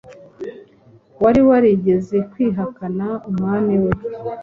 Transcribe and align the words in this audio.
wari 1.23 1.41
warigeze 1.49 2.17
kwihakana 2.31 3.07
Umwami 3.29 3.75
we. 3.83 3.91